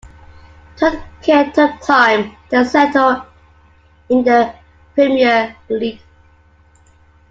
Tuncay 0.77 1.53
took 1.53 1.79
time 1.81 2.35
to 2.49 2.65
settle 2.65 3.23
in 4.09 4.23
the 4.23 4.51
Premier 4.95 5.55
League. 5.69 6.01